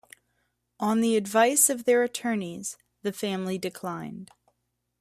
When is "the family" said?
3.03-3.59